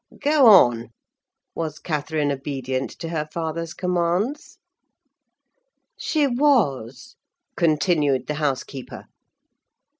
[0.19, 0.89] Go on.
[1.53, 4.57] Was Catherine obedient to her father's commands?"
[5.95, 7.17] "She was,"
[7.55, 9.05] continued the housekeeper.